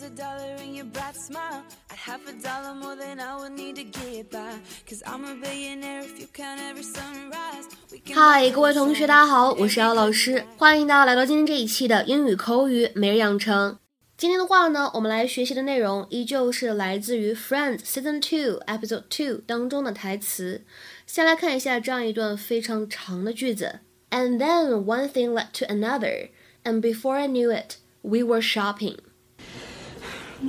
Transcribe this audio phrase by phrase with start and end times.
[0.00, 3.52] was a dollar in your bright smile, I'd have a dollar more than I would
[3.52, 4.54] need to get by.
[4.88, 7.66] Cause I'm a billionaire if you count every sunrise.
[8.14, 13.78] 嗨，各位同学，大家好，我是姚老师，欢迎大家来到今天这一期的英语口语每日养成。
[14.16, 20.64] 今天的话呢，我们来学习的内容依旧是来自于《Friends》Season Two Episode Two 当中的台词。
[21.06, 23.80] 先来看一下这样一段非常长的句子
[24.10, 26.30] ：And then one thing led to another,
[26.64, 28.96] and before I knew it, we were shopping.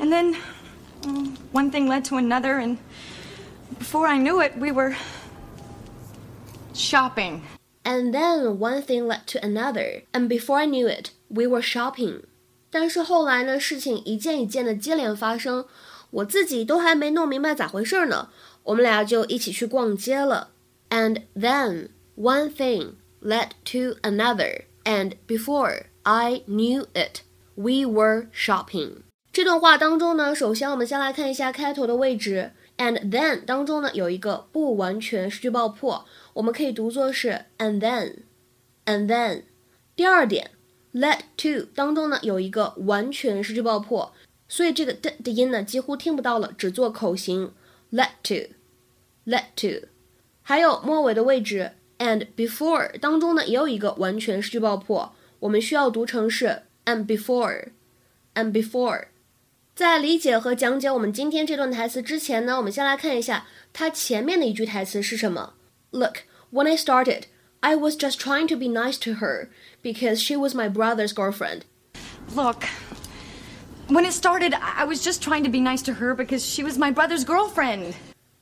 [0.00, 0.36] And then
[1.04, 2.78] um, one thing led to another, and
[3.78, 4.96] before I knew it, we were
[6.74, 7.42] shopping.
[7.84, 12.22] And then one thing led to another, and before I knew it, we were shopping.
[12.70, 15.66] 但是后来呢，事情一件一件的接连发生，
[16.10, 18.30] 我自己都还没弄明白咋回事呢，
[18.64, 20.50] 我们俩就一起去逛街了。
[20.90, 27.20] And then one thing led to another, and before I knew it,
[27.54, 29.02] we were shopping.
[29.39, 32.51] 这段话当中呢，首先我们先来看一下开头的位置。
[32.77, 39.43] And then 当中呢有一个不完全失去爆破，我们可以读作是 and then，and then。
[39.95, 40.51] 第二点。
[40.91, 44.11] Led to 当中呢有一个完全失去爆破，
[44.49, 47.53] 所以这个的的音呢几乎听不到了，只做口型。
[47.93, 49.87] Led to，led to，
[50.41, 59.05] 还有末尾的位置 and before 当中呢也有一个完全失去爆破，我们需要读成是 and before，and before。
[59.79, 65.53] 在理解和讲解我们今天这段台词之前呢，我们先来看一下它前面的一句台词是什么。
[65.91, 67.21] Look, when I started.
[67.61, 69.47] I was just trying to be nice to her
[69.81, 71.61] because she was my brother's girlfriend.
[72.35, 72.65] Look,
[73.87, 76.77] when it started, I was just trying to be nice to her because she was
[76.77, 77.93] my brother's girlfriend.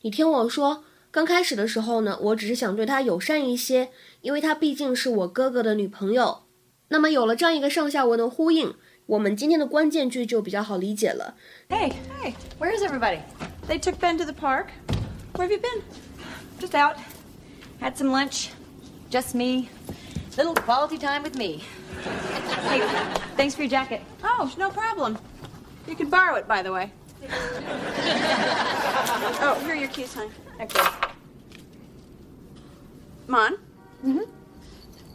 [0.01, 6.45] 你听我说，刚开始的时候呢，我只是想对她友善一些，因为她毕竟是我哥哥的女朋友。
[6.87, 8.73] 那么有了这样一个上下文的呼应，
[9.06, 11.34] 我们今天的关键句就比较好理解了。
[11.68, 13.20] Hey, hey, where's everybody?
[13.68, 14.68] They took Ben to the park.
[15.34, 15.82] Where have you been?
[16.60, 16.96] Just out.
[17.80, 18.50] Had some lunch.
[19.10, 19.68] Just me.
[20.36, 21.62] Little quality time with me.
[22.68, 22.80] Hey,
[23.36, 24.00] thanks for your jacket.
[24.22, 25.18] Oh, no problem.
[25.86, 26.92] You can borrow it, by the way.
[29.40, 30.30] oh, here are your keys, honey.
[30.60, 30.80] Okay.
[33.26, 33.58] Mon?
[34.04, 34.30] Mm-hmm.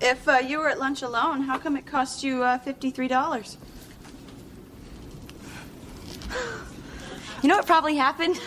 [0.02, 3.58] If uh, you were at lunch alone, how come it cost you uh, $53?
[7.43, 8.41] You know what probably happened?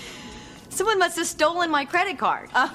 [0.70, 2.48] Someone must have stolen my credit card.
[2.54, 2.70] Uh,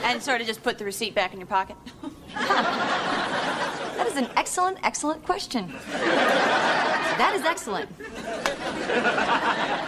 [0.04, 1.76] and sort of just put the receipt back in your pocket?
[2.34, 5.72] that is an excellent, excellent question.
[5.90, 7.88] That is excellent.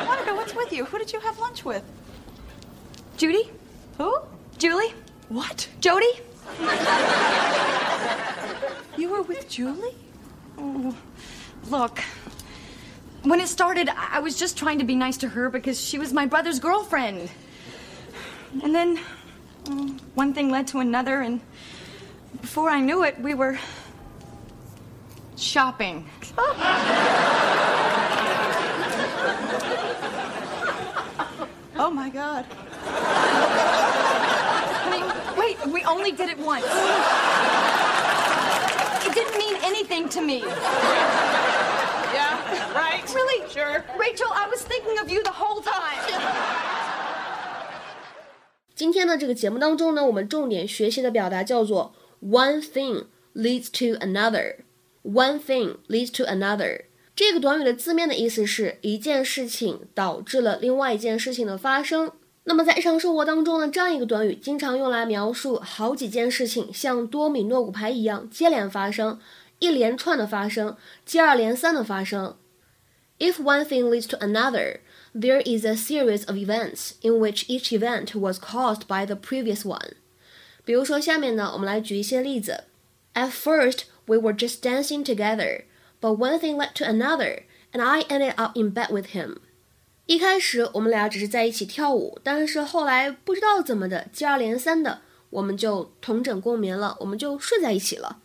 [0.06, 0.86] Monica, what's with you?
[0.86, 1.84] Who did you have lunch with?
[3.18, 3.50] Judy?
[3.98, 4.18] Who?
[4.56, 4.94] Julie?
[5.28, 5.68] What?
[5.80, 6.10] Jody?
[8.96, 9.94] You were with Julie?
[10.58, 10.96] Oh,
[11.68, 12.00] look.
[13.22, 16.10] When it started, I was just trying to be nice to her because she was
[16.12, 17.30] my brother's girlfriend.
[18.62, 18.96] And then
[20.14, 21.42] one thing led to another, and
[22.40, 23.58] before I knew it, we were
[25.36, 26.08] shopping.
[31.76, 32.46] oh my God.
[34.82, 35.04] I mean,
[35.38, 36.64] wait, we only did it once.
[39.09, 40.39] It didn't mean anything to me.
[42.13, 42.37] Yeah,
[42.73, 43.03] right.
[43.13, 43.49] Really?
[43.49, 43.83] Sure.
[43.97, 46.01] Rachel, I was thinking of you the whole time.
[48.73, 56.85] 今天的这个节目当中呢，我们重点学习的表达叫做 one thing leads to another。one thing leads to another
[57.15, 62.11] 这个短语的字面的意思是一件事情导致了另外一件事情的发生。
[62.44, 69.20] 那么在日常生活当中呢，这样一个短语经常用来描述好几件事情像多米诺骨牌一样接连发生，
[69.58, 72.36] 一连串的发生，接二连三的发生。
[73.18, 74.78] If one thing leads to another,
[75.14, 79.64] there is a series of events in which each event was caused by the previous
[79.64, 79.92] one.
[80.64, 82.64] 比如说，下面呢，我们来举一些例子。
[83.12, 85.64] At first, we were just dancing together,
[86.00, 89.36] but one thing led to another, and I ended up in bed with him.
[90.09, 95.01] 一开始我们俩只是在一起跳舞，但是后来不知道怎么的，接二连三的，
[95.31, 98.21] 我们就同枕共眠了，我们就睡在一起了。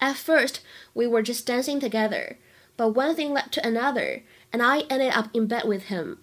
[0.00, 0.56] At first,
[0.92, 2.36] we were just dancing together,
[2.76, 6.16] but one thing led to another, and I ended up in bed with him.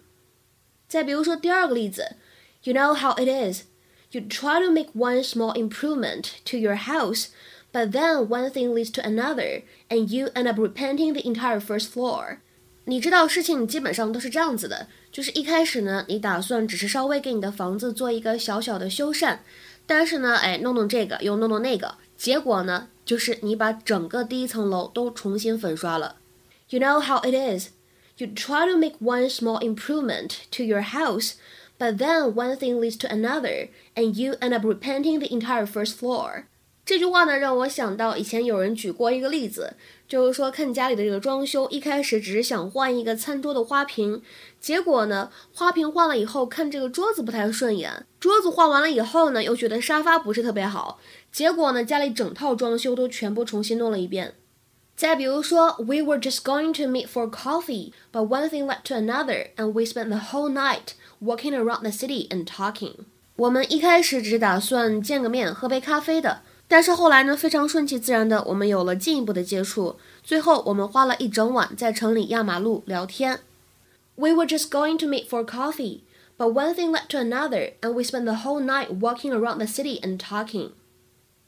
[0.88, 2.16] 再比如说第二个例子，
[2.64, 3.64] You know how it is.
[4.12, 7.28] You try to make one small improvement to your house,
[7.72, 11.90] but then one thing leads to another, and you end up repainting the entire first
[11.92, 12.40] floor.
[12.89, 19.39] 你知道事情基本上都是这样子的，就是一开始呢，你打算只是稍微给你的房子做一个小小的修缮，
[19.87, 26.17] 但是呢，哎，弄弄这个又弄弄那个，结果呢，就是你把整个第一层楼都重新粉刷了。
[26.69, 27.71] You know how it is.
[28.19, 31.33] You try to make one small improvement to your house,
[31.79, 35.99] but then one thing leads to another, and you end up repainting the entire first
[35.99, 36.45] floor.
[36.87, 39.75] 这句话呢，让我想到以前有人举过一个例子，
[40.07, 44.23] 就是说看家里的这个装修，一开始只是想换一个餐桌的花瓶，
[44.61, 51.01] 结果呢，花瓶换了以后，看这个桌子不太顺眼，桌子换完了以后呢，又觉得沙发不是特别好，
[51.33, 54.35] 结果呢，家里整套装修都全部重新弄了一遍。
[54.95, 59.83] 再比如说，We were just going to meet for coffee, but one thing led to another, and we
[59.83, 62.93] spent the whole night walking around the city and talking。
[63.35, 66.43] 我们一开始只是打算见个面，喝杯咖啡的。
[66.68, 69.98] 但是后来呢，非常顺其自然的，我们有了进一步的接触。
[70.24, 73.40] 最后，我们花了一整晚在城里压马路聊天。
[74.16, 76.02] We were just going to meet for coffee,
[76.38, 79.66] but one thing led to another, and we spent the whole night walking around the
[79.66, 80.72] city and talking.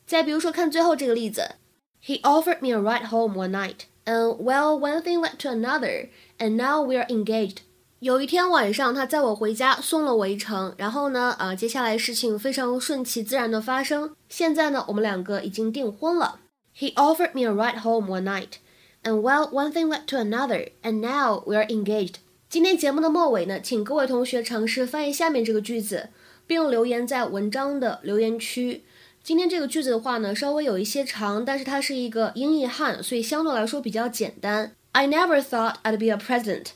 [0.05, 1.55] 再比如说，看最后这个例子，
[2.03, 6.57] He offered me a ride home one night, and well, one thing led to another, and
[6.57, 7.59] now we are engaged.
[8.00, 10.72] 有一天晚上，他载我回家，送了我一程。
[10.76, 14.14] 然后呢，呃，接下来事情非常顺其自然的发生。
[14.28, 16.38] 现在呢，我们两个已经订婚了。
[16.78, 18.58] He offered me a ride home one night,
[19.02, 22.14] and well, one thing led to another, and now we are engaged.
[22.48, 26.10] 今天节目的末尾呢，请各位同学尝试翻译下面这个句子，
[26.46, 28.84] 并留言在文章的留言区。
[29.24, 34.70] 今天这个句子的话呢，稍微有一些长，但是它是一个英译汉，所以相对来说比较简单。
[34.92, 36.66] I never thought I'd be a president.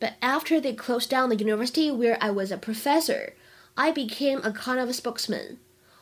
[0.00, 3.34] But after they closed down the university where I was a professor,
[3.74, 5.58] I became a kind of spokesman.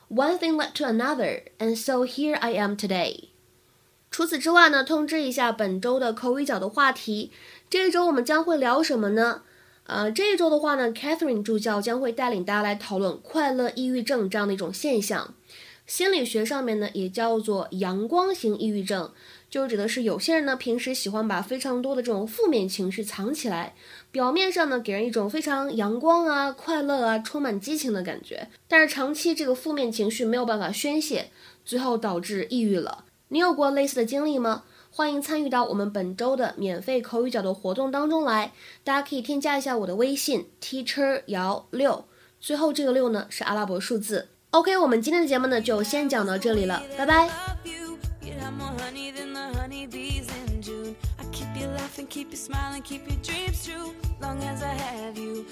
[0.08, 3.28] One thing led to another, and so here I am today.
[4.10, 7.30] 除此之外呢，通知一下本周的口语角的话题。
[7.68, 9.42] 这一周我们将会聊什么呢？
[9.84, 15.34] 呃，这一周的话呢，Catherine 助教将会带领大家来讨论快乐抑郁症这样的一种现象。
[15.86, 19.12] 心理学上面呢，也叫做阳光型抑郁症。
[19.55, 23.73] 就指的是有些人呢，平时喜欢把非常多的这种负面情绪藏起来，
[24.11, 31.31] 表面上呢给人一种非常阳光啊、快乐啊、充满激情的感觉，但是长期这个负面情绪没有办法宣泄，
[31.63, 33.05] 最后导致抑郁了。
[33.29, 34.63] 你有过类似的经历吗？
[34.91, 38.51] 欢迎参与到我们本周的免费口语角的活动当中来，
[38.83, 42.03] 大家可以添加一下我的微信 teacher 姚六，
[42.41, 44.27] 最后这个六呢是阿拉伯数字。
[44.49, 47.74] OK，我们今天的节目呢就先讲到这里了，拜拜。
[52.35, 53.93] And keep you smiling, keep your dreams true.
[54.21, 55.45] Long as I have you,